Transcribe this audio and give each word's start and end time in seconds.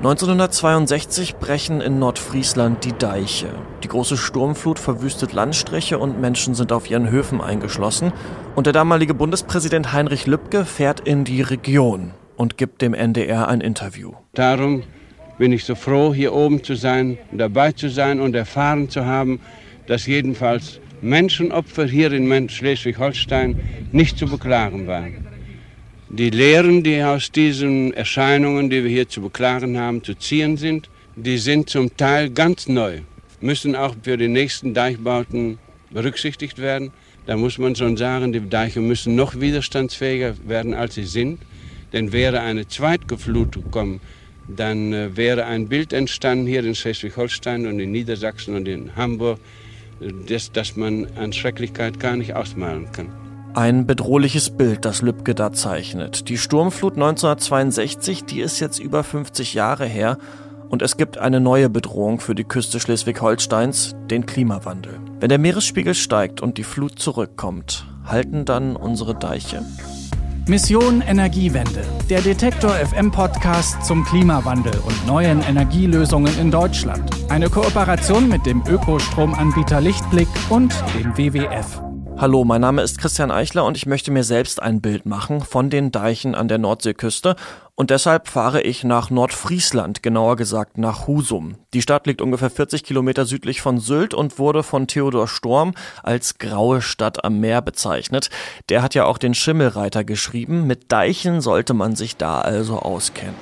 1962 0.00 1.36
brechen 1.36 1.82
in 1.82 1.98
Nordfriesland 1.98 2.86
die 2.86 2.94
Deiche. 2.94 3.48
Die 3.84 3.88
große 3.88 4.16
Sturmflut 4.16 4.78
verwüstet 4.78 5.34
Landstriche 5.34 5.98
und 5.98 6.18
Menschen 6.18 6.54
sind 6.54 6.72
auf 6.72 6.90
ihren 6.90 7.10
Höfen 7.10 7.42
eingeschlossen. 7.42 8.10
Und 8.56 8.64
der 8.64 8.72
damalige 8.72 9.12
Bundespräsident 9.12 9.92
Heinrich 9.92 10.26
Lübke 10.26 10.64
fährt 10.64 11.00
in 11.00 11.24
die 11.24 11.42
Region 11.42 12.12
und 12.38 12.56
gibt 12.56 12.80
dem 12.80 12.94
NDR 12.94 13.48
ein 13.48 13.60
Interview. 13.60 14.12
Darum 14.32 14.84
bin 15.36 15.52
ich 15.52 15.66
so 15.66 15.74
froh, 15.74 16.14
hier 16.14 16.32
oben 16.32 16.64
zu 16.64 16.76
sein, 16.76 17.18
dabei 17.30 17.72
zu 17.72 17.90
sein 17.90 18.20
und 18.20 18.34
erfahren 18.34 18.88
zu 18.88 19.04
haben, 19.04 19.38
dass 19.86 20.06
jedenfalls 20.06 20.80
Menschenopfer 21.02 21.84
hier 21.84 22.10
in 22.10 22.48
Schleswig-Holstein 22.48 23.60
nicht 23.92 24.16
zu 24.16 24.24
beklagen 24.24 24.86
waren. 24.86 25.29
Die 26.12 26.30
Lehren, 26.30 26.82
die 26.82 27.00
aus 27.04 27.30
diesen 27.30 27.92
Erscheinungen, 27.94 28.68
die 28.68 28.82
wir 28.82 28.90
hier 28.90 29.08
zu 29.08 29.20
beklagen 29.20 29.78
haben, 29.78 30.02
zu 30.02 30.16
ziehen 30.16 30.56
sind, 30.56 30.90
die 31.14 31.38
sind 31.38 31.70
zum 31.70 31.96
Teil 31.96 32.30
ganz 32.30 32.66
neu, 32.66 33.02
müssen 33.40 33.76
auch 33.76 33.94
für 34.02 34.16
die 34.16 34.26
nächsten 34.26 34.74
Deichbauten 34.74 35.60
berücksichtigt 35.90 36.58
werden. 36.58 36.90
Da 37.26 37.36
muss 37.36 37.58
man 37.58 37.76
schon 37.76 37.96
sagen, 37.96 38.32
die 38.32 38.40
Deiche 38.40 38.80
müssen 38.80 39.14
noch 39.14 39.40
widerstandsfähiger 39.40 40.34
werden, 40.48 40.74
als 40.74 40.96
sie 40.96 41.04
sind. 41.04 41.38
Denn 41.92 42.10
wäre 42.10 42.40
eine 42.40 42.66
Zweitgeflutung 42.66 43.62
gekommen, 43.62 44.00
dann 44.48 44.92
äh, 44.92 45.16
wäre 45.16 45.44
ein 45.46 45.68
Bild 45.68 45.92
entstanden 45.92 46.48
hier 46.48 46.64
in 46.64 46.74
Schleswig-Holstein 46.74 47.68
und 47.68 47.78
in 47.78 47.92
Niedersachsen 47.92 48.56
und 48.56 48.66
in 48.66 48.96
Hamburg, 48.96 49.38
das, 50.28 50.50
das 50.50 50.74
man 50.74 51.06
an 51.14 51.32
Schrecklichkeit 51.32 52.00
gar 52.00 52.16
nicht 52.16 52.34
ausmalen 52.34 52.90
kann. 52.90 53.29
Ein 53.54 53.84
bedrohliches 53.84 54.50
Bild, 54.50 54.84
das 54.84 55.02
Lübcke 55.02 55.34
da 55.34 55.52
zeichnet. 55.52 56.28
Die 56.28 56.38
Sturmflut 56.38 56.94
1962, 56.94 58.24
die 58.24 58.40
ist 58.40 58.60
jetzt 58.60 58.78
über 58.78 59.02
50 59.02 59.54
Jahre 59.54 59.86
her 59.86 60.18
und 60.68 60.82
es 60.82 60.96
gibt 60.96 61.18
eine 61.18 61.40
neue 61.40 61.68
Bedrohung 61.68 62.20
für 62.20 62.36
die 62.36 62.44
Küste 62.44 62.78
Schleswig-Holsteins, 62.78 63.96
den 64.08 64.24
Klimawandel. 64.24 65.00
Wenn 65.18 65.30
der 65.30 65.38
Meeresspiegel 65.38 65.94
steigt 65.94 66.40
und 66.40 66.58
die 66.58 66.62
Flut 66.62 67.00
zurückkommt, 67.00 67.86
halten 68.04 68.44
dann 68.44 68.76
unsere 68.76 69.16
Deiche? 69.16 69.64
Mission 70.46 71.02
Energiewende, 71.02 71.82
der 72.08 72.20
Detektor 72.20 72.70
FM 72.70 73.10
Podcast 73.10 73.84
zum 73.84 74.04
Klimawandel 74.04 74.74
und 74.86 75.06
neuen 75.08 75.42
Energielösungen 75.42 76.38
in 76.38 76.52
Deutschland. 76.52 77.10
Eine 77.28 77.50
Kooperation 77.50 78.28
mit 78.28 78.46
dem 78.46 78.62
Ökostromanbieter 78.66 79.80
Lichtblick 79.80 80.28
und 80.48 80.72
dem 80.94 81.16
WWF. 81.16 81.89
Hallo, 82.20 82.44
mein 82.44 82.60
Name 82.60 82.82
ist 82.82 82.98
Christian 82.98 83.30
Eichler 83.30 83.64
und 83.64 83.78
ich 83.78 83.86
möchte 83.86 84.10
mir 84.10 84.24
selbst 84.24 84.60
ein 84.60 84.82
Bild 84.82 85.06
machen 85.06 85.40
von 85.40 85.70
den 85.70 85.90
Deichen 85.90 86.34
an 86.34 86.48
der 86.48 86.58
Nordseeküste 86.58 87.34
und 87.76 87.88
deshalb 87.88 88.28
fahre 88.28 88.60
ich 88.60 88.84
nach 88.84 89.08
Nordfriesland, 89.08 90.02
genauer 90.02 90.36
gesagt 90.36 90.76
nach 90.76 91.06
Husum. 91.06 91.54
Die 91.72 91.80
Stadt 91.80 92.06
liegt 92.06 92.20
ungefähr 92.20 92.50
40 92.50 92.84
Kilometer 92.84 93.24
südlich 93.24 93.62
von 93.62 93.78
Sylt 93.78 94.12
und 94.12 94.38
wurde 94.38 94.62
von 94.62 94.86
Theodor 94.86 95.28
Storm 95.28 95.72
als 96.02 96.36
graue 96.36 96.82
Stadt 96.82 97.24
am 97.24 97.40
Meer 97.40 97.62
bezeichnet. 97.62 98.28
Der 98.68 98.82
hat 98.82 98.94
ja 98.94 99.06
auch 99.06 99.16
den 99.16 99.32
Schimmelreiter 99.32 100.04
geschrieben. 100.04 100.66
Mit 100.66 100.92
Deichen 100.92 101.40
sollte 101.40 101.72
man 101.72 101.96
sich 101.96 102.18
da 102.18 102.42
also 102.42 102.80
auskennen. 102.80 103.34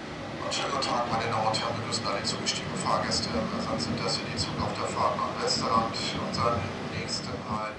Schönen 0.53 0.81
Tag, 0.81 1.11
meine 1.11 1.29
Damen 1.29 1.49
und 1.49 1.61
Herren, 1.61 1.75
begrüßen 1.81 2.07
alle 2.07 2.23
zugestiegenen 2.23 2.77
Fahrgäste. 2.77 3.29
Ersatz 3.59 4.21
die 4.21 4.39
Zug 4.39 4.53
auf 4.63 4.71
der 4.79 4.87
Fahrt 4.87 5.17
nach 5.17 5.45
Westerland. 5.45 5.97
Unseren 6.29 6.61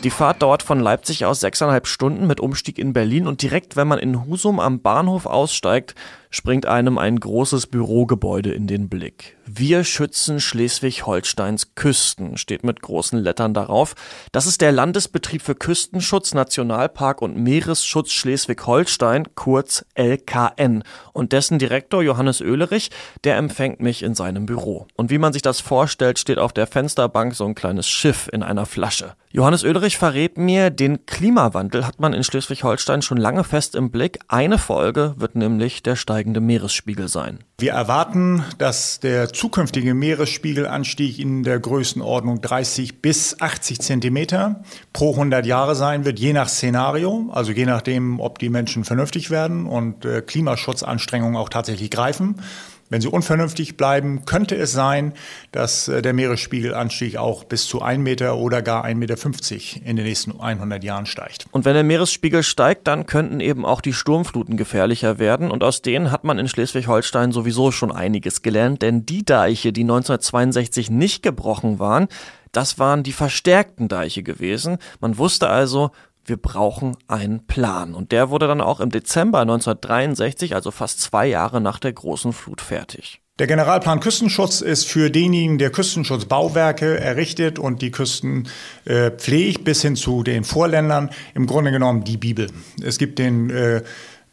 die 0.03 0.11
Fahrt 0.11 0.41
dauert 0.41 0.63
von 0.63 0.80
Leipzig 0.80 1.25
aus 1.25 1.41
sechseinhalb 1.41 1.85
Stunden 1.85 2.25
mit 2.25 2.39
Umstieg 2.39 2.80
in 2.80 2.94
Berlin 2.94 3.27
und 3.27 3.41
direkt, 3.41 3.75
wenn 3.75 3.88
man 3.89 3.99
in 3.99 4.25
Husum 4.25 4.61
am 4.61 4.80
Bahnhof 4.80 5.25
aussteigt, 5.25 5.94
springt 6.31 6.66
einem 6.66 6.97
ein 6.97 7.19
großes 7.19 7.67
Bürogebäude 7.67 8.52
in 8.52 8.67
den 8.67 8.88
Blick. 8.88 9.36
Wir 9.45 9.83
schützen 9.83 10.39
Schleswig-Holsteins 10.39 11.73
Küsten, 11.73 12.38
steht 12.38 12.63
mit 12.63 12.81
großen 12.81 13.19
Lettern 13.19 13.53
darauf. 13.53 13.95
Das 14.31 14.45
ist 14.45 14.61
der 14.61 14.71
Landesbetrieb 14.71 15.42
für 15.42 15.55
Küstenschutz, 15.55 16.33
Nationalpark 16.33 17.21
und 17.21 17.36
Meeresschutz 17.36 18.11
Schleswig-Holstein, 18.11 19.30
kurz 19.36 19.86
LKN. 19.95 20.83
Und 21.14 21.33
dessen 21.33 21.58
Direktor 21.58 22.03
Johannes 22.03 22.42
Oehlerich, 22.42 22.92
der 23.23 23.37
empfängt 23.37 23.82
mich 23.82 24.03
in 24.03 24.14
seinem 24.14 24.45
Büro. 24.45 24.87
Und 24.95 25.09
wie 25.09 25.17
man 25.17 25.33
sich 25.33 25.42
das 25.42 25.59
vorstellt, 25.59 26.20
steht 26.20 26.37
auf 26.37 26.53
der 26.53 26.67
Fensterbank 26.67 27.36
so 27.36 27.45
ein 27.45 27.55
kleines 27.55 27.89
Schiff 27.89 28.30
in 28.32 28.43
einer 28.43 28.67
Flasche. 28.67 29.15
Johannes 29.31 29.63
Oehlerich 29.63 29.99
verrät 29.99 30.39
mir, 30.39 30.71
den 30.71 31.05
Klimawandel 31.05 31.85
hat 31.85 31.99
man 31.99 32.13
in 32.13 32.23
Schleswig-Holstein 32.23 33.03
schon 33.03 33.19
lange 33.19 33.43
fest 33.43 33.75
im 33.75 33.91
Blick. 33.91 34.17
Eine 34.27 34.57
Folge 34.57 35.13
wird 35.17 35.35
nämlich 35.35 35.83
der 35.83 35.95
steigende 35.95 36.41
Meeresspiegel 36.41 37.07
sein. 37.09 37.43
Wir 37.59 37.73
erwarten, 37.73 38.43
dass 38.57 38.99
der 38.99 39.31
zukünftige 39.31 39.93
Meeresspiegelanstieg 39.93 41.19
in 41.19 41.43
der 41.43 41.59
Größenordnung 41.59 42.41
30 42.41 43.03
bis 43.03 43.39
80 43.39 43.81
Zentimeter 43.81 44.63
pro 44.93 45.11
100 45.11 45.45
Jahre 45.45 45.75
sein 45.75 46.05
wird, 46.05 46.17
je 46.17 46.33
nach 46.33 46.49
Szenario, 46.49 47.29
also 47.31 47.51
je 47.51 47.67
nachdem, 47.67 48.19
ob 48.19 48.39
die 48.39 48.49
Menschen 48.49 48.83
vernünftig 48.83 49.29
werden 49.29 49.67
und 49.67 50.05
äh, 50.05 50.23
Klimaschutzanstrengungen 50.23 51.35
auch 51.35 51.49
tatsächlich 51.49 51.91
greifen. 51.91 52.41
Wenn 52.89 53.02
sie 53.02 53.08
unvernünftig 53.08 53.77
bleiben, 53.77 54.26
könnte 54.26 54.55
es 54.55 54.72
sein, 54.72 55.14
dass 55.52 55.88
äh, 55.88 56.02
der 56.02 56.14
Meeresspiegelanstieg 56.14 57.17
auch 57.17 57.44
bis 57.44 57.67
zu 57.67 57.82
1 57.83 58.04
Meter 58.04 58.38
oder 58.38 58.64
gar 58.64 58.83
1,50 58.83 58.95
Meter 58.95 59.88
in 59.88 59.95
den 59.95 60.05
nächsten 60.05 60.39
100 60.39 60.83
Jahren 60.83 61.05
steigt. 61.05 61.45
Und 61.52 61.66
wenn 61.66 61.76
der 61.76 61.83
Meeresspiegel 61.83 62.42
steigt, 62.42 62.88
dann 62.88 63.05
könnten 63.05 63.42
eben 63.42 63.64
auch 63.64 63.82
die 63.82 63.94
Sturmfluten 63.94 64.58
gefährlicher 64.58 65.20
werden. 65.20 65.52
Und 65.52 65.64
aus 65.64 65.83
denen 65.83 66.11
hat 66.11 66.23
man 66.23 66.39
in 66.39 66.48
Schleswig-Holstein 66.48 67.32
sowieso 67.32 67.72
schon 67.72 67.92
einiges 67.92 68.42
gelernt. 68.42 68.82
Denn 68.82 69.06
die 69.06 69.23
Deiche, 69.23 69.71
die 69.71 69.82
1962 69.82 70.89
nicht 70.89 71.21
gebrochen 71.21 71.77
waren, 71.77 72.08
das 72.52 72.80
waren 72.80 73.04
die 73.04 73.11
verstärkten 73.11 73.88
Deiche 73.88 74.23
gewesen. 74.23 74.80
Man 75.00 75.20
wusste 75.20 75.50
also, 75.50 75.92
wir 76.25 76.37
brauchen 76.37 76.97
einen 77.07 77.45
Plan. 77.47 77.95
Und 77.95 78.11
der 78.11 78.30
wurde 78.30 78.47
dann 78.47 78.61
auch 78.61 78.80
im 78.80 78.89
Dezember 78.89 79.41
1963, 79.41 80.55
also 80.55 80.71
fast 80.71 81.02
zwei 81.02 81.27
Jahre 81.27 81.61
nach 81.61 81.80
der 81.80 81.93
großen 81.93 82.33
Flut, 82.33 82.61
fertig. 82.61 83.21
Der 83.39 83.47
Generalplan 83.47 84.02
Küstenschutz 84.02 84.59
ist 84.59 84.85
für 84.85 85.09
denjenigen, 85.09 85.58
der 85.59 85.69
Küstenschutzbauwerke 85.69 86.99
errichtet 86.99 87.58
und 87.58 87.81
die 87.81 87.89
Küsten 87.89 88.49
äh, 88.83 89.11
pflegt, 89.11 89.63
bis 89.63 89.81
hin 89.81 89.95
zu 89.95 90.23
den 90.23 90.43
Vorländern, 90.43 91.09
im 91.35 91.47
Grunde 91.47 91.71
genommen 91.71 92.03
die 92.03 92.17
Bibel. 92.17 92.47
Es 92.83 92.97
gibt 92.97 93.17
den 93.17 93.49
äh, 93.49 93.81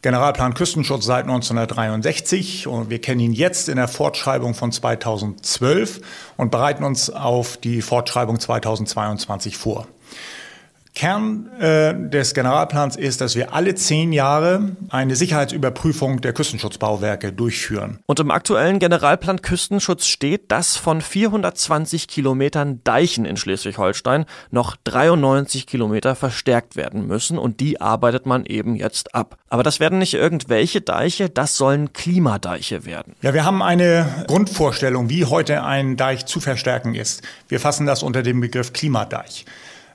Generalplan 0.01 0.53
Küstenschutz 0.53 1.05
seit 1.05 1.23
1963 1.23 2.67
und 2.67 2.89
wir 2.89 2.99
kennen 2.99 3.21
ihn 3.21 3.33
jetzt 3.33 3.69
in 3.69 3.77
der 3.77 3.87
Fortschreibung 3.87 4.53
von 4.53 4.73
2012 4.73 6.01
und 6.35 6.51
bereiten 6.51 6.83
uns 6.83 7.09
auf 7.09 7.55
die 7.55 7.81
Fortschreibung 7.81 8.39
2022 8.39 9.57
vor. 9.57 9.87
Kern 10.97 11.47
äh, 11.59 11.93
des 12.09 12.33
Generalplans 12.33 12.95
ist, 12.95 13.21
dass 13.21 13.35
wir 13.35 13.53
alle 13.53 13.75
zehn 13.75 14.11
Jahre 14.11 14.71
eine 14.89 15.15
Sicherheitsüberprüfung 15.15 16.21
der 16.21 16.33
Küstenschutzbauwerke 16.33 17.31
durchführen. 17.31 17.99
Und 18.07 18.19
im 18.19 18.31
aktuellen 18.31 18.79
Generalplan 18.79 19.43
Küstenschutz 19.43 20.07
steht, 20.07 20.51
dass 20.51 20.75
von 20.75 21.01
420 21.01 22.07
Kilometern 22.07 22.81
Deichen 22.83 23.25
in 23.25 23.37
Schleswig-Holstein 23.37 24.25
noch 24.49 24.75
93 24.85 25.67
Kilometer 25.67 26.15
verstärkt 26.15 26.75
werden 26.75 27.05
müssen 27.05 27.37
und 27.37 27.59
die 27.59 27.79
arbeitet 27.79 28.25
man 28.25 28.47
eben 28.47 28.75
jetzt 28.75 29.13
ab. 29.13 29.37
Aber 29.49 29.61
das 29.61 29.79
werden 29.79 29.99
nicht 29.99 30.15
irgendwelche 30.15 30.81
Deiche, 30.81 31.29
das 31.29 31.57
sollen 31.57 31.93
Klimadeiche 31.93 32.85
werden. 32.85 33.13
Ja, 33.21 33.35
wir 33.35 33.45
haben 33.45 33.61
eine 33.61 34.25
Grundvorstellung, 34.25 35.11
wie 35.11 35.25
heute 35.25 35.63
ein 35.63 35.95
Deich 35.95 36.25
zu 36.25 36.39
verstärken 36.39 36.95
ist. 36.95 37.21
Wir 37.49 37.59
fassen 37.59 37.85
das 37.85 38.01
unter 38.01 38.23
dem 38.23 38.41
Begriff 38.41 38.73
Klimadeich. 38.73 39.45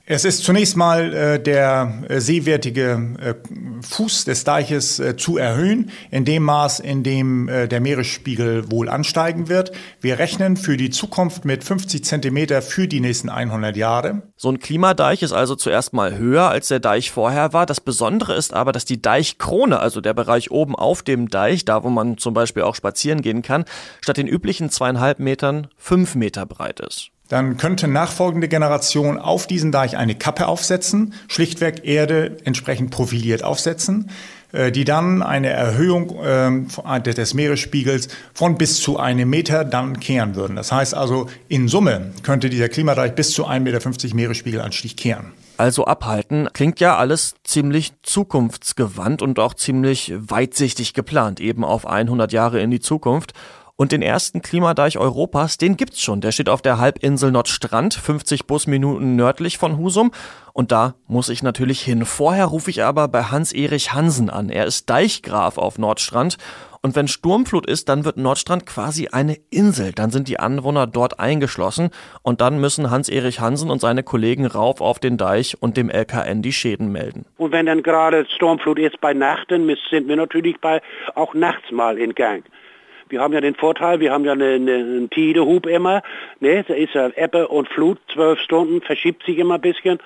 Es 0.04 0.24
ist 0.24 0.42
zunächst 0.42 0.76
mal 0.76 1.14
äh, 1.14 1.40
der 1.40 2.02
äh, 2.08 2.20
seewertige 2.20 3.14
äh, 3.20 3.34
Fuß 3.82 4.24
des 4.24 4.42
Deiches 4.42 4.98
äh, 4.98 5.16
zu 5.16 5.38
erhöhen, 5.38 5.92
in 6.10 6.24
dem 6.24 6.42
Maß, 6.42 6.80
in 6.80 7.04
dem 7.04 7.48
äh, 7.48 7.68
der 7.68 7.80
Meeresspiegel 7.80 8.68
wohl 8.68 8.88
ansteigen 8.88 9.48
wird. 9.48 9.70
Wir 10.00 10.18
rechnen 10.18 10.56
für 10.56 10.76
die 10.76 10.90
Zukunft 10.90 11.44
mit 11.44 11.62
50 11.62 12.04
Zentimeter 12.04 12.62
für 12.62 12.88
die 12.88 12.98
nächsten 12.98 13.28
100 13.28 13.76
Jahre. 13.76 14.22
So 14.36 14.50
ein 14.50 14.58
Klimadeich 14.58 15.22
ist 15.22 15.32
also 15.32 15.54
zuerst 15.54 15.92
mal 15.92 16.18
höher, 16.18 16.48
als 16.48 16.66
der 16.66 16.80
Deich 16.80 17.12
vorher 17.12 17.52
war. 17.52 17.64
Das 17.64 17.80
Besondere 17.80 18.34
ist 18.34 18.52
aber, 18.52 18.72
dass 18.72 18.84
die 18.84 19.00
Deichkrone, 19.00 19.78
also 19.78 20.00
der 20.00 20.14
Bereich 20.14 20.50
oben 20.50 20.74
auf 20.74 21.04
dem 21.04 21.28
Deich, 21.28 21.64
da 21.64 21.84
wo 21.84 21.90
man 21.90 22.18
zum 22.18 22.34
Beispiel 22.34 22.64
auch 22.64 22.74
spazieren 22.74 23.22
gehen 23.22 23.42
kann, 23.42 23.64
statt 24.00 24.16
den 24.16 24.26
üblichen 24.26 24.68
zweieinhalb 24.68 25.20
Metern 25.20 25.68
fünf 25.76 26.16
Meter 26.16 26.44
breit 26.44 26.80
ist 26.80 27.12
dann 27.32 27.56
könnte 27.56 27.88
nachfolgende 27.88 28.46
Generation 28.46 29.18
auf 29.18 29.46
diesen 29.46 29.72
Deich 29.72 29.96
eine 29.96 30.14
Kappe 30.14 30.48
aufsetzen, 30.48 31.14
schlichtweg 31.28 31.82
Erde 31.82 32.36
entsprechend 32.44 32.90
profiliert 32.90 33.42
aufsetzen, 33.42 34.10
äh, 34.52 34.70
die 34.70 34.84
dann 34.84 35.22
eine 35.22 35.48
Erhöhung 35.48 36.14
ähm, 36.22 36.68
des 37.02 37.32
Meeresspiegels 37.32 38.08
von 38.34 38.58
bis 38.58 38.82
zu 38.82 38.98
einem 38.98 39.30
Meter 39.30 39.64
dann 39.64 39.98
kehren 39.98 40.34
würden. 40.34 40.56
Das 40.56 40.72
heißt 40.72 40.94
also, 40.94 41.26
in 41.48 41.68
Summe 41.68 42.12
könnte 42.22 42.50
dieser 42.50 42.68
Klimadeich 42.68 43.14
bis 43.14 43.30
zu 43.32 43.46
1,50 43.46 43.60
Meter 43.60 44.14
Meeresspiegelanstieg 44.14 44.98
kehren. 44.98 45.32
Also 45.56 45.86
abhalten, 45.86 46.50
klingt 46.52 46.80
ja 46.80 46.98
alles 46.98 47.36
ziemlich 47.44 47.92
zukunftsgewandt 48.02 49.22
und 49.22 49.38
auch 49.38 49.54
ziemlich 49.54 50.12
weitsichtig 50.14 50.92
geplant, 50.92 51.40
eben 51.40 51.64
auf 51.64 51.86
100 51.86 52.30
Jahre 52.32 52.60
in 52.60 52.70
die 52.70 52.80
Zukunft. 52.80 53.32
Und 53.82 53.90
den 53.90 54.00
ersten 54.00 54.42
Klimadeich 54.42 54.96
Europas, 54.96 55.58
den 55.58 55.76
gibt's 55.76 56.00
schon. 56.00 56.20
Der 56.20 56.30
steht 56.30 56.48
auf 56.48 56.62
der 56.62 56.78
Halbinsel 56.78 57.32
Nordstrand, 57.32 57.94
50 57.94 58.46
Busminuten 58.46 59.16
nördlich 59.16 59.58
von 59.58 59.76
Husum. 59.76 60.12
Und 60.52 60.70
da 60.70 60.94
muss 61.08 61.28
ich 61.28 61.42
natürlich 61.42 61.80
hin. 61.80 62.04
Vorher 62.04 62.44
rufe 62.44 62.70
ich 62.70 62.84
aber 62.84 63.08
bei 63.08 63.24
Hans-Erich 63.24 63.92
Hansen 63.92 64.30
an. 64.30 64.50
Er 64.50 64.66
ist 64.66 64.88
Deichgraf 64.88 65.58
auf 65.58 65.78
Nordstrand 65.78 66.38
und 66.80 66.94
wenn 66.94 67.08
Sturmflut 67.08 67.66
ist, 67.66 67.88
dann 67.88 68.04
wird 68.04 68.18
Nordstrand 68.18 68.66
quasi 68.66 69.08
eine 69.08 69.36
Insel. 69.50 69.90
Dann 69.90 70.10
sind 70.10 70.28
die 70.28 70.38
Anwohner 70.38 70.86
dort 70.86 71.18
eingeschlossen 71.18 71.90
und 72.22 72.40
dann 72.40 72.60
müssen 72.60 72.88
Hans-Erich 72.88 73.40
Hansen 73.40 73.68
und 73.68 73.80
seine 73.80 74.04
Kollegen 74.04 74.46
rauf 74.46 74.80
auf 74.80 75.00
den 75.00 75.16
Deich 75.16 75.56
und 75.60 75.76
dem 75.76 75.90
LKN 75.90 76.42
die 76.42 76.52
Schäden 76.52 76.92
melden. 76.92 77.24
Und 77.36 77.50
wenn 77.50 77.66
dann 77.66 77.82
gerade 77.82 78.26
Sturmflut 78.34 78.78
ist 78.78 79.00
bei 79.00 79.12
Nacht, 79.12 79.50
dann 79.50 79.68
sind 79.90 80.06
wir 80.06 80.14
natürlich 80.14 80.60
bei, 80.60 80.80
auch 81.16 81.34
nachts 81.34 81.72
mal 81.72 81.98
in 81.98 82.14
Gang. 82.14 82.44
Wir 83.12 83.20
haben 83.20 83.34
ja 83.34 83.42
den 83.42 83.54
Vorteil, 83.54 84.00
wir 84.00 84.10
haben 84.10 84.24
ja 84.24 84.32
eine, 84.32 84.54
eine, 84.54 84.74
einen 84.74 85.10
Tidehub 85.10 85.66
immer. 85.66 86.02
Ne? 86.40 86.64
Da 86.66 86.72
ist 86.72 86.94
ja 86.94 87.10
Ebbe 87.14 87.46
und 87.46 87.68
Flut, 87.68 87.98
zwölf 88.10 88.40
Stunden, 88.40 88.80
verschiebt 88.80 89.22
sich 89.26 89.36
immer 89.36 89.56
ein 89.56 89.60
bisschen. 89.60 89.98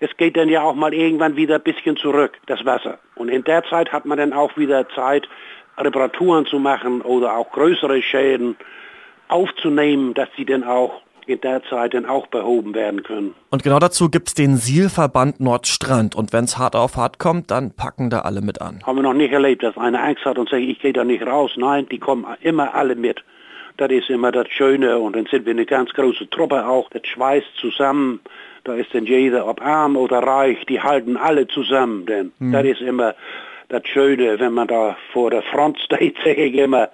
Es 0.00 0.16
geht 0.16 0.38
dann 0.38 0.48
ja 0.48 0.62
auch 0.62 0.74
mal 0.74 0.94
irgendwann 0.94 1.36
wieder 1.36 1.56
ein 1.56 1.62
bisschen 1.62 1.98
zurück, 1.98 2.32
das 2.46 2.64
Wasser. 2.64 2.98
Und 3.14 3.28
in 3.28 3.44
der 3.44 3.62
Zeit 3.64 3.92
hat 3.92 4.06
man 4.06 4.16
dann 4.16 4.32
auch 4.32 4.56
wieder 4.56 4.88
Zeit, 4.88 5.28
Reparaturen 5.76 6.46
zu 6.46 6.58
machen 6.58 7.02
oder 7.02 7.36
auch 7.36 7.52
größere 7.52 8.00
Schäden 8.00 8.56
aufzunehmen, 9.28 10.14
dass 10.14 10.30
sie 10.34 10.46
dann 10.46 10.64
auch 10.64 11.02
in 11.26 11.40
der 11.40 11.62
Zeit 11.64 11.94
dann 11.94 12.06
auch 12.06 12.26
behoben 12.28 12.74
werden 12.74 13.02
können. 13.02 13.34
Und 13.50 13.62
genau 13.62 13.78
dazu 13.78 14.08
gibt 14.08 14.28
es 14.28 14.34
den 14.34 14.56
Sielverband 14.56 15.40
Nordstrand. 15.40 16.14
Und 16.14 16.32
wenn 16.32 16.44
es 16.44 16.58
hart 16.58 16.76
auf 16.76 16.96
hart 16.96 17.18
kommt, 17.18 17.50
dann 17.50 17.72
packen 17.72 18.10
da 18.10 18.20
alle 18.20 18.40
mit 18.40 18.60
an. 18.60 18.82
Haben 18.84 18.96
wir 18.96 19.02
noch 19.02 19.14
nicht 19.14 19.32
erlebt, 19.32 19.62
dass 19.62 19.76
einer 19.76 20.02
Angst 20.02 20.24
hat 20.24 20.38
und 20.38 20.48
sagt, 20.48 20.62
ich 20.62 20.78
gehe 20.80 20.92
da 20.92 21.04
nicht 21.04 21.26
raus. 21.26 21.52
Nein, 21.56 21.86
die 21.90 21.98
kommen 21.98 22.26
immer 22.40 22.74
alle 22.74 22.94
mit. 22.94 23.22
Das 23.76 23.90
ist 23.90 24.08
immer 24.08 24.32
das 24.32 24.48
Schöne. 24.48 24.98
Und 24.98 25.16
dann 25.16 25.26
sind 25.26 25.44
wir 25.44 25.52
eine 25.52 25.66
ganz 25.66 25.90
große 25.90 26.30
Truppe 26.30 26.66
auch. 26.66 26.88
Das 26.90 27.06
schweißt 27.06 27.56
zusammen. 27.60 28.20
Da 28.64 28.74
ist 28.74 28.94
dann 28.94 29.06
jeder, 29.06 29.46
ob 29.46 29.60
arm 29.62 29.96
oder 29.96 30.18
reich, 30.18 30.64
die 30.66 30.80
halten 30.80 31.16
alle 31.16 31.46
zusammen. 31.46 32.06
Denn 32.06 32.32
hm. 32.38 32.52
das 32.52 32.64
ist 32.64 32.80
immer 32.80 33.14
das 33.68 33.82
Schöne, 33.86 34.38
wenn 34.38 34.52
man 34.52 34.68
da 34.68 34.96
vor 35.12 35.30
der 35.30 35.42
Front 35.42 35.78
steht, 35.84 36.16
sage 36.18 36.44
ich 36.44 36.54
immer, 36.54 36.88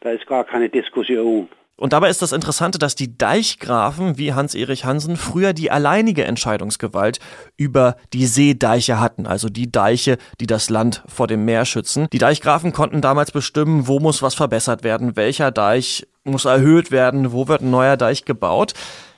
da 0.00 0.10
ist 0.10 0.26
gar 0.26 0.44
keine 0.44 0.68
Diskussion. 0.68 1.48
Und 1.78 1.92
dabei 1.92 2.08
ist 2.08 2.22
das 2.22 2.32
Interessante, 2.32 2.78
dass 2.78 2.94
die 2.94 3.18
Deichgrafen 3.18 4.16
wie 4.16 4.32
Hans-Erich 4.32 4.86
Hansen 4.86 5.16
früher 5.16 5.52
die 5.52 5.70
alleinige 5.70 6.24
Entscheidungsgewalt 6.24 7.18
über 7.58 7.96
die 8.14 8.26
Seedeiche 8.26 8.98
hatten, 8.98 9.26
also 9.26 9.50
die 9.50 9.70
Deiche, 9.70 10.16
die 10.40 10.46
das 10.46 10.70
Land 10.70 11.04
vor 11.06 11.26
dem 11.26 11.44
Meer 11.44 11.66
schützen. 11.66 12.08
Die 12.12 12.18
Deichgrafen 12.18 12.72
konnten 12.72 13.02
damals 13.02 13.30
bestimmen, 13.30 13.86
wo 13.88 14.00
muss 14.00 14.22
was 14.22 14.34
verbessert 14.34 14.84
werden, 14.84 15.16
welcher 15.16 15.50
Deich 15.50 16.06
muss 16.24 16.46
erhöht 16.46 16.90
werden, 16.90 17.32
wo 17.32 17.46
wird 17.46 17.60
ein 17.60 17.70
neuer 17.70 17.98
Deich 17.98 18.24
gebaut. 18.24 18.72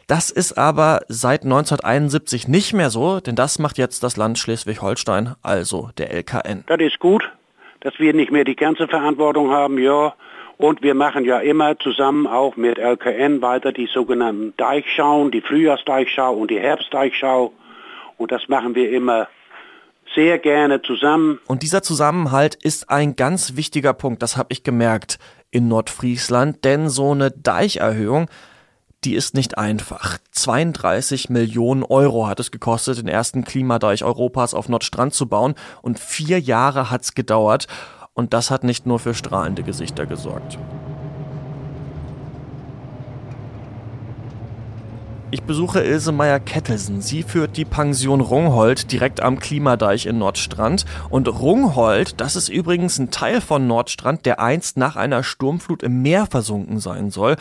Das 0.08 0.30
ist 0.30 0.58
aber 0.58 1.02
seit 1.08 1.44
1971 1.44 2.48
nicht 2.48 2.72
mehr 2.72 2.90
so, 2.90 3.20
denn 3.20 3.36
das 3.36 3.58
macht 3.58 3.78
jetzt 3.78 4.02
das 4.02 4.16
Land 4.16 4.38
Schleswig-Holstein, 4.38 5.34
also 5.42 5.90
der 5.96 6.10
LKN. 6.12 6.64
Das 6.66 6.80
ist 6.80 6.98
gut, 6.98 7.22
dass 7.80 7.92
wir 7.98 8.14
nicht 8.14 8.32
mehr 8.32 8.44
die 8.44 8.56
ganze 8.56 8.88
Verantwortung 8.88 9.50
haben, 9.50 9.78
ja. 9.78 10.14
Und 10.58 10.82
wir 10.82 10.94
machen 10.94 11.24
ja 11.24 11.38
immer 11.38 11.78
zusammen 11.78 12.26
auch 12.26 12.56
mit 12.56 12.78
LKN 12.78 13.40
weiter 13.40 13.70
die 13.70 13.86
sogenannten 13.86 14.54
Deichschauen, 14.56 15.30
die 15.30 15.40
Frühjahrsdeichschau 15.40 16.34
und 16.34 16.50
die 16.50 16.58
Herbstdeichschau. 16.58 17.52
Und 18.16 18.32
das 18.32 18.48
machen 18.48 18.74
wir 18.74 18.90
immer 18.90 19.28
sehr 20.16 20.40
gerne 20.40 20.82
zusammen. 20.82 21.38
Und 21.46 21.62
dieser 21.62 21.84
Zusammenhalt 21.84 22.56
ist 22.56 22.90
ein 22.90 23.14
ganz 23.14 23.54
wichtiger 23.54 23.92
Punkt, 23.92 24.20
das 24.20 24.36
habe 24.36 24.48
ich 24.50 24.64
gemerkt 24.64 25.20
in 25.52 25.68
Nordfriesland, 25.68 26.64
denn 26.64 26.88
so 26.88 27.12
eine 27.12 27.30
Deicherhöhung, 27.30 28.28
die 29.04 29.14
ist 29.14 29.34
nicht 29.34 29.58
einfach. 29.58 30.18
32 30.32 31.30
Millionen 31.30 31.84
Euro 31.84 32.26
hat 32.26 32.40
es 32.40 32.50
gekostet, 32.50 32.98
den 32.98 33.06
ersten 33.06 33.44
Klimadeich 33.44 34.02
Europas 34.02 34.54
auf 34.54 34.68
Nordstrand 34.68 35.14
zu 35.14 35.28
bauen 35.28 35.54
und 35.82 36.00
vier 36.00 36.40
Jahre 36.40 36.90
hat's 36.90 37.14
gedauert 37.14 37.68
und 38.18 38.34
das 38.34 38.50
hat 38.50 38.64
nicht 38.64 38.84
nur 38.84 38.98
für 38.98 39.14
strahlende 39.14 39.62
Gesichter 39.62 40.04
gesorgt. 40.04 40.58
Ich 45.30 45.42
besuche 45.42 45.80
Ilse 45.80 46.10
Meyer-Kettelsen. 46.10 47.02
Sie 47.02 47.22
führt 47.22 47.58
die 47.58 47.66
Pension 47.66 48.22
Rungholt 48.22 48.90
direkt 48.90 49.20
am 49.20 49.38
Klimadeich 49.38 50.06
in 50.06 50.16
Nordstrand. 50.16 50.86
Und 51.10 51.28
Rungholt, 51.28 52.18
das 52.18 52.34
ist 52.34 52.48
übrigens 52.48 52.98
ein 52.98 53.10
Teil 53.10 53.42
von 53.42 53.66
Nordstrand, 53.66 54.24
der 54.24 54.40
einst 54.40 54.78
nach 54.78 54.96
einer 54.96 55.22
Sturmflut 55.22 55.82
im 55.82 56.00
Meer 56.00 56.24
versunken 56.24 56.80
sein 56.80 57.10
soll. 57.10 57.36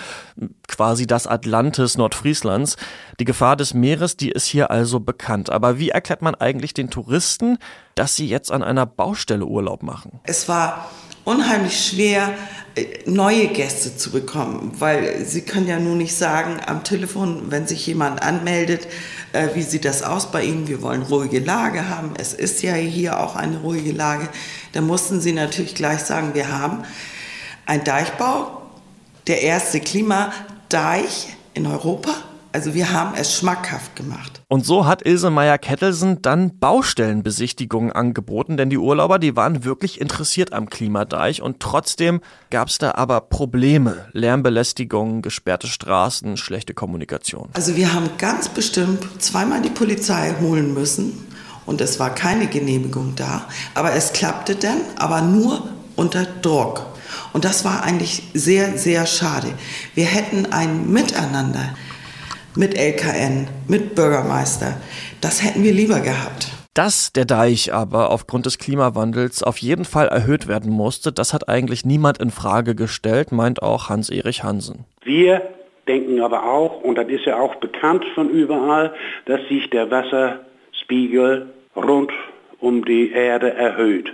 Quasi 0.68 1.08
das 1.08 1.28
Atlantis 1.28 1.98
Nordfrieslands. 1.98 2.76
Die 3.22 3.26
Gefahr 3.26 3.56
des 3.56 3.74
Meeres, 3.74 4.18
die 4.18 4.32
ist 4.32 4.48
hier 4.48 4.70
also 4.70 5.00
bekannt. 5.00 5.50
Aber 5.50 5.80
wie 5.80 5.90
erklärt 5.90 6.22
man 6.22 6.36
eigentlich 6.36 6.74
den 6.74 6.90
Touristen, 6.90 7.58
dass 7.96 8.18
sie 8.18 8.28
jetzt 8.28 8.52
an 8.52 8.64
einer 8.64 8.86
Baustelle 8.86 9.46
Urlaub 9.46 9.82
machen? 9.82 10.20
Es 10.24 10.50
war 10.50 10.90
unheimlich 11.28 11.86
schwer, 11.86 12.34
äh, 12.76 12.86
neue 13.06 13.48
Gäste 13.48 13.98
zu 13.98 14.12
bekommen, 14.12 14.72
weil 14.80 15.26
sie 15.26 15.42
können 15.42 15.68
ja 15.68 15.78
nun 15.78 15.98
nicht 15.98 16.16
sagen 16.16 16.58
am 16.66 16.86
Telefon, 16.86 17.52
wenn 17.52 17.68
sich 17.68 17.86
jemand 17.86 18.24
anmeldet, 18.24 18.88
äh, 19.34 19.50
wie 19.54 19.62
sieht 19.62 19.84
das 19.84 20.04
aus 20.04 20.32
bei 20.32 20.44
Ihnen? 20.44 20.70
Wir 20.70 20.82
wollen 20.82 21.02
ruhige 21.02 21.40
Lage 21.40 21.90
haben. 21.90 22.14
Es 22.18 22.34
ist 22.34 22.64
ja 22.64 22.76
hier 22.76 23.20
auch 23.20 23.36
eine 23.36 23.58
ruhige 23.58 23.92
Lage. 23.92 24.30
Da 24.72 24.80
mussten 24.80 25.20
sie 25.20 25.34
natürlich 25.34 25.76
gleich 25.76 26.00
sagen, 26.00 26.34
wir 26.34 26.50
haben 26.50 26.84
einen 27.66 27.84
Deichbau, 27.84 28.62
der 29.28 29.42
erste 29.42 29.82
Klimadeich 29.82 31.36
in 31.54 31.68
Europa 31.68 32.12
also 32.58 32.74
wir 32.74 32.92
haben 32.92 33.14
es 33.14 33.36
schmackhaft 33.36 33.96
gemacht. 33.96 34.42
Und 34.48 34.66
so 34.66 34.88
hat 34.88 35.06
Ilse 35.06 35.30
Meyer-Kettelsen 35.30 36.24
dann 36.24 36.58
Baustellenbesichtigungen 36.58 37.92
angeboten, 37.92 38.58
denn 38.58 38.72
die 38.72 38.80
Urlauber, 38.80 39.20
die 39.20 39.36
waren 39.36 39.64
wirklich 39.64 40.02
interessiert 40.02 40.54
am 40.54 40.68
Klimadeich 40.68 41.44
und 41.44 41.60
trotzdem 41.60 42.20
gab 42.50 42.70
es 42.70 42.80
da 42.80 42.96
aber 42.96 43.22
Probleme. 43.22 44.08
Lärmbelästigung, 44.14 45.22
gesperrte 45.22 45.68
Straßen, 45.68 46.36
schlechte 46.36 46.74
Kommunikation. 46.74 47.50
Also 47.54 47.76
wir 47.76 47.94
haben 47.94 48.10
ganz 48.18 48.50
bestimmt 48.50 49.06
zweimal 49.22 49.62
die 49.62 49.70
Polizei 49.70 50.34
holen 50.42 50.74
müssen 50.74 51.28
und 51.68 51.80
es 51.80 52.00
war 52.00 52.10
keine 52.16 52.48
Genehmigung 52.48 53.14
da, 53.16 53.46
aber 53.76 53.94
es 53.94 54.14
klappte 54.14 54.56
dann, 54.56 54.80
aber 54.96 55.22
nur 55.22 55.62
unter 55.96 56.26
Druck. 56.42 56.88
Und 57.34 57.46
das 57.46 57.64
war 57.66 57.84
eigentlich 57.84 58.24
sehr, 58.34 58.80
sehr 58.80 59.06
schade. 59.06 59.54
Wir 59.94 60.06
hätten 60.06 60.48
ein 60.48 60.92
Miteinander 60.92 61.76
mit 62.58 62.78
LKN, 62.78 63.48
mit 63.68 63.96
Bürgermeister. 63.96 64.78
Das 65.22 65.44
hätten 65.44 65.64
wir 65.64 65.72
lieber 65.72 66.00
gehabt. 66.00 66.52
Dass 66.74 67.12
der 67.12 67.26
Deich 67.26 67.74
aber 67.74 68.12
aufgrund 68.12 68.46
des 68.46 68.60
Klimawandels 68.60 69.42
auf 69.42 69.58
jeden 69.58 69.86
Fall 69.86 70.08
erhöht 70.08 70.48
werden 70.48 70.72
musste, 70.72 71.12
das 71.12 71.34
hat 71.34 71.50
eigentlich 71.50 71.86
niemand 71.86 72.20
in 72.20 72.30
Frage 72.30 72.76
gestellt, 72.76 73.32
meint 73.32 73.64
auch 73.64 73.90
Hans-Erich 73.90 74.44
Hansen. 74.44 74.86
Wir 75.04 75.42
denken 75.88 76.22
aber 76.22 76.44
auch, 76.44 76.82
und 76.82 76.96
das 76.96 77.08
ist 77.08 77.26
ja 77.26 77.40
auch 77.40 77.56
bekannt 77.56 78.06
von 78.14 78.30
überall, 78.30 78.94
dass 79.26 79.40
sich 79.50 79.70
der 79.72 79.90
Wasserspiegel 79.90 81.48
rund 81.76 82.12
um 82.60 82.86
die 82.86 83.12
Erde 83.12 83.54
erhöht. 83.54 84.14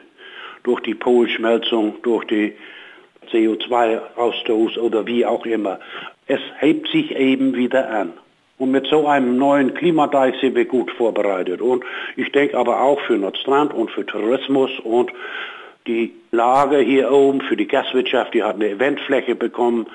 Durch 0.64 0.80
die 0.82 0.96
Polschmelzung, 0.96 1.96
durch 2.04 2.26
die 2.26 2.54
CO2-Ausstoß 3.32 4.78
oder 4.78 5.06
wie 5.06 5.26
auch 5.26 5.46
immer. 5.46 5.80
Es 6.28 6.40
hebt 6.60 6.88
sich 6.90 7.12
eben 7.16 7.56
wieder 7.56 7.90
an. 7.90 8.14
Und 8.64 8.72
mit 8.72 8.88
so 8.88 9.08
einem 9.08 9.36
neuen 9.36 9.74
Klimadeich 9.74 10.40
sind 10.40 10.56
wir 10.56 10.64
gut 10.64 10.90
vorbereitet. 10.92 11.60
Und 11.62 11.84
ich 12.16 12.32
denke 12.32 12.58
aber 12.58 12.80
auch 12.80 12.98
für 13.02 13.18
Nordstrand 13.18 13.74
und 13.74 13.92
für 13.92 14.06
Tourismus 14.06 14.72
und 14.86 15.12
die 15.86 16.14
Lage 16.32 16.78
hier 16.78 17.12
oben 17.12 17.42
für 17.42 17.58
die 17.58 17.68
Gastwirtschaft, 17.68 18.34
die 18.34 18.42
hat 18.42 18.56
eine 18.56 18.70
Eventfläche 18.70 19.36
bekommen, 19.36 19.86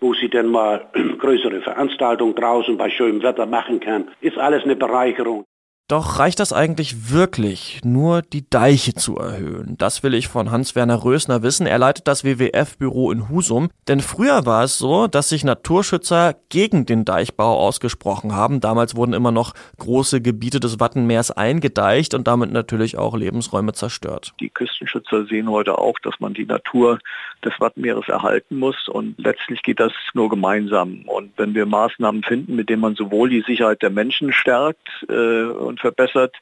wo 0.00 0.12
sie 0.14 0.28
dann 0.28 0.48
mal 0.48 0.88
größere 1.18 1.60
Veranstaltungen 1.60 2.34
draußen 2.34 2.76
bei 2.76 2.90
schönem 2.90 3.22
Wetter 3.22 3.46
machen 3.46 3.78
kann. 3.78 4.08
Ist 4.20 4.38
alles 4.38 4.64
eine 4.64 4.74
Bereicherung. 4.74 5.44
Doch 5.90 6.20
reicht 6.20 6.38
das 6.38 6.52
eigentlich 6.52 7.10
wirklich, 7.10 7.80
nur 7.82 8.22
die 8.22 8.48
Deiche 8.48 8.94
zu 8.94 9.16
erhöhen? 9.16 9.74
Das 9.76 10.04
will 10.04 10.14
ich 10.14 10.28
von 10.28 10.52
Hans-Werner 10.52 11.02
Rösner 11.02 11.42
wissen. 11.42 11.66
Er 11.66 11.78
leitet 11.78 12.06
das 12.06 12.22
WWF-Büro 12.22 13.10
in 13.10 13.28
Husum. 13.28 13.70
Denn 13.88 13.98
früher 13.98 14.46
war 14.46 14.62
es 14.62 14.78
so, 14.78 15.08
dass 15.08 15.30
sich 15.30 15.42
Naturschützer 15.42 16.36
gegen 16.48 16.86
den 16.86 17.04
Deichbau 17.04 17.58
ausgesprochen 17.58 18.36
haben. 18.36 18.60
Damals 18.60 18.94
wurden 18.94 19.14
immer 19.14 19.32
noch 19.32 19.52
große 19.78 20.20
Gebiete 20.20 20.60
des 20.60 20.78
Wattenmeers 20.78 21.32
eingedeicht 21.32 22.14
und 22.14 22.28
damit 22.28 22.52
natürlich 22.52 22.96
auch 22.96 23.16
Lebensräume 23.16 23.72
zerstört. 23.72 24.32
Die 24.38 24.50
Küstenschützer 24.50 25.24
sehen 25.24 25.50
heute 25.50 25.76
auch, 25.76 25.98
dass 26.04 26.20
man 26.20 26.34
die 26.34 26.46
Natur 26.46 27.00
des 27.44 27.58
Wattenmeeres 27.58 28.08
erhalten 28.08 28.58
muss 28.58 28.88
und 28.88 29.14
letztlich 29.18 29.62
geht 29.62 29.80
das 29.80 29.92
nur 30.14 30.28
gemeinsam. 30.28 31.02
Und 31.06 31.32
wenn 31.36 31.54
wir 31.54 31.66
Maßnahmen 31.66 32.22
finden, 32.22 32.56
mit 32.56 32.68
denen 32.68 32.82
man 32.82 32.94
sowohl 32.94 33.30
die 33.30 33.42
Sicherheit 33.46 33.82
der 33.82 33.90
Menschen 33.90 34.32
stärkt 34.32 34.88
äh, 35.08 35.42
und 35.44 35.80
verbessert. 35.80 36.34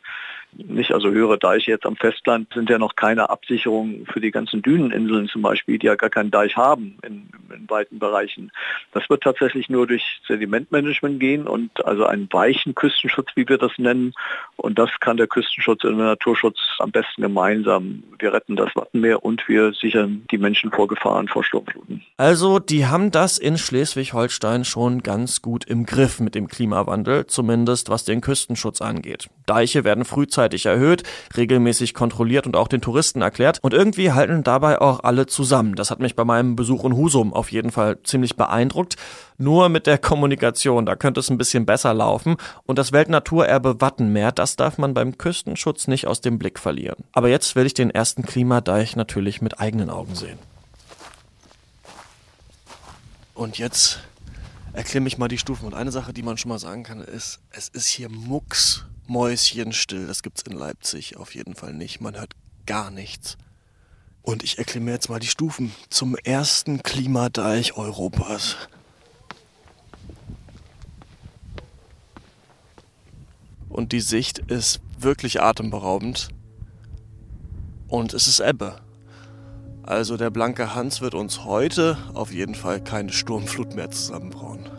Nicht 0.59 0.93
also 0.93 1.11
höhere 1.11 1.39
Deiche 1.39 1.71
jetzt 1.71 1.87
am 1.87 1.95
Festland 1.95 2.53
sind 2.53 2.69
ja 2.69 2.79
noch 2.79 2.97
keine 2.97 3.31
Absicherung 3.31 4.07
für 4.13 4.21
die 4.21 4.33
ganzen 4.33 4.61
Düneninseln 4.61 5.29
zum 5.29 5.43
Beispiel, 5.43 5.79
die 5.79 5.87
ja 5.87 5.95
gar 5.95 6.11
keinen 6.11 6.33
Deich 6.33 6.57
haben 6.57 6.99
in, 7.07 7.29
in 7.55 7.71
weiten 7.71 8.01
Bereichen. 8.01 8.51
Das 8.93 9.09
wird 9.09 9.23
tatsächlich 9.23 9.69
nur 9.69 9.87
durch 9.87 10.21
Sedimentmanagement 10.27 11.21
gehen 11.21 11.47
und 11.47 11.85
also 11.87 12.07
einen 12.07 12.29
weichen 12.33 12.75
Küstenschutz, 12.75 13.29
wie 13.37 13.49
wir 13.49 13.59
das 13.59 13.73
nennen. 13.79 14.15
Und 14.57 14.81
das 14.81 14.91
kann 14.99 15.17
der 15.17 15.29
Küstenschutz 15.29 15.85
und 15.85 15.97
der 15.97 16.07
Naturschutz 16.07 16.59
am 16.81 16.91
besten 16.91 17.23
gemeinsam. 17.23 18.03
Wir 18.19 18.33
retten 18.33 18.57
das 18.57 18.75
Wattenmeer 18.75 19.25
und 19.25 19.47
wir 19.49 19.73
sichern 19.73 20.25
die 20.33 20.39
Menschen 20.39 20.73
vor 20.73 20.89
Gefahren, 20.89 21.29
vor 21.29 21.45
Sturmfluten. 21.45 22.03
Also, 22.17 22.59
die 22.59 22.87
haben 22.87 23.13
das 23.13 23.39
in 23.39 23.59
Schleswig-Holstein 23.59 24.65
schon 24.65 25.05
ganz 25.05 25.41
gut 25.41 25.65
im 25.65 25.87
Griff 25.87 26.19
mit 26.19 26.35
dem 26.35 26.49
Klimawandel, 26.49 27.27
zumindest 27.27 27.91
was 27.91 28.05
den 28.05 28.21
Küstenschutz 28.21 28.83
angeht. 28.83 29.29
Deiche 29.47 29.85
werden 29.85 30.05
frühzeitig 30.05 30.48
erhöht, 30.67 31.03
regelmäßig 31.37 31.95
kontrolliert 31.95 32.47
und 32.47 32.57
auch 32.57 32.69
den 32.69 32.81
Touristen 32.81 33.23
erklärt. 33.23 33.59
Und 33.63 33.75
irgendwie 33.75 34.13
halten 34.13 34.43
dabei 34.43 34.81
auch 34.81 35.01
alle 35.05 35.27
zusammen. 35.27 35.75
Das 35.75 35.91
hat 35.91 36.01
mich 36.01 36.17
bei 36.17 36.25
meinem 36.25 36.57
Besuch 36.57 36.85
in 36.85 36.97
Husum 36.97 37.33
auf 37.33 37.53
jeden 37.53 37.71
Fall 37.71 37.99
ziemlich 38.03 38.37
beeindruckt. 38.37 38.97
Nur 39.37 39.69
mit 39.69 39.87
der 39.87 39.99
Kommunikation, 39.99 40.85
da 40.85 40.97
könnte 40.97 41.21
es 41.21 41.31
ein 41.31 41.39
bisschen 41.39 41.65
besser 41.65 41.95
laufen. 41.95 42.37
Und 42.67 42.79
das 42.79 42.93
Weltnaturerbe 42.93 43.81
Wattenmeer, 43.81 44.33
das 44.33 44.57
darf 44.57 44.79
man 44.79 44.95
beim 44.95 45.17
Küstenschutz 45.17 45.87
nicht 45.87 46.07
aus 46.07 46.21
dem 46.21 46.39
Blick 46.39 46.59
verlieren. 46.59 47.05
Aber 47.13 47.29
jetzt 47.29 47.55
will 47.55 47.67
ich 47.67 47.75
den 47.75 47.91
ersten 47.91 48.25
Klimadeich 48.25 48.97
natürlich 48.97 49.41
mit 49.41 49.61
eigenen 49.61 49.91
Augen 49.91 50.15
sehen. 50.15 50.39
Und 53.35 53.59
jetzt 53.59 54.01
erklimme 54.73 55.07
ich 55.07 55.19
mal 55.19 55.29
die 55.29 55.39
Stufen. 55.39 55.67
Und 55.67 55.75
eine 55.75 55.93
Sache, 55.93 56.13
die 56.13 56.23
man 56.23 56.37
schon 56.37 56.49
mal 56.49 56.59
sagen 56.59 56.83
kann, 56.83 57.01
ist, 57.01 57.39
es 57.51 57.69
ist 57.69 57.87
hier 57.87 58.09
mucksmäuschenstill. 59.09 60.07
Das 60.07 60.23
gibt's 60.23 60.43
in 60.43 60.53
Leipzig 60.53 61.17
auf 61.17 61.35
jeden 61.35 61.55
Fall 61.55 61.73
nicht. 61.73 62.01
Man 62.01 62.17
hört 62.17 62.35
gar 62.67 62.91
nichts. 62.91 63.37
Und 64.23 64.43
ich 64.43 64.59
erklimme 64.59 64.91
jetzt 64.91 65.09
mal 65.09 65.19
die 65.19 65.27
Stufen 65.27 65.73
zum 65.89 66.17
ersten 66.17 66.83
Klimadeich 66.83 67.77
Europas. 67.77 68.57
Und 73.69 73.93
die 73.93 74.01
Sicht 74.01 74.39
ist 74.39 74.81
wirklich 74.99 75.41
atemberaubend. 75.41 76.29
Und 77.87 78.13
es 78.13 78.27
ist 78.27 78.41
Ebbe. 78.41 78.81
Also 79.83 80.19
der 80.19 80.29
blanke 80.29 80.75
Hans 80.75 81.01
wird 81.01 81.15
uns 81.15 81.45
heute 81.45 81.97
auf 82.13 82.33
jeden 82.35 82.55
Fall 82.55 82.85
keine 82.85 83.13
Sturmflut 83.13 83.75
mehr 83.75 83.91
zusammenbrauen. 83.91 84.78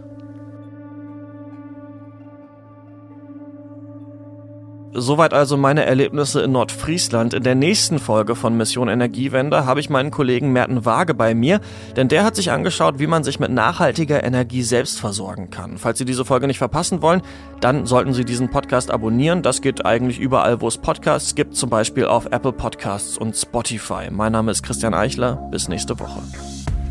Soweit 4.93 5.33
also 5.33 5.55
meine 5.55 5.85
Erlebnisse 5.85 6.41
in 6.41 6.51
Nordfriesland. 6.51 7.35
In 7.35 7.43
der 7.43 7.53
nächsten 7.53 7.99
Folge 7.99 8.35
von 8.35 8.57
Mission 8.57 8.89
Energiewende 8.89 9.65
habe 9.65 9.79
ich 9.79 9.89
meinen 9.89 10.09
Kollegen 10.09 10.51
Merten 10.51 10.83
Waage 10.83 11.13
bei 11.13 11.35
mir, 11.35 11.61
denn 11.95 12.07
der 12.07 12.23
hat 12.23 12.35
sich 12.35 12.51
angeschaut, 12.51 12.97
wie 12.97 13.07
man 13.07 13.23
sich 13.23 13.39
mit 13.39 13.51
nachhaltiger 13.51 14.23
Energie 14.23 14.63
selbst 14.63 14.99
versorgen 14.99 15.51
kann. 15.51 15.77
Falls 15.77 15.99
Sie 15.99 16.05
diese 16.05 16.25
Folge 16.25 16.47
nicht 16.47 16.57
verpassen 16.57 17.03
wollen, 17.03 17.21
dann 17.61 17.85
sollten 17.85 18.13
Sie 18.13 18.25
diesen 18.25 18.49
Podcast 18.49 18.89
abonnieren. 18.89 19.43
Das 19.43 19.61
geht 19.61 19.85
eigentlich 19.85 20.19
überall, 20.19 20.59
wo 20.59 20.67
es 20.67 20.77
Podcasts 20.77 21.35
gibt, 21.35 21.55
zum 21.55 21.69
Beispiel 21.69 22.05
auf 22.05 22.25
Apple 22.31 22.53
Podcasts 22.53 23.17
und 23.17 23.35
Spotify. 23.35 24.09
Mein 24.11 24.31
Name 24.31 24.51
ist 24.51 24.63
Christian 24.63 24.95
Eichler. 24.95 25.35
Bis 25.51 25.67
nächste 25.67 25.99
Woche. 25.99 26.19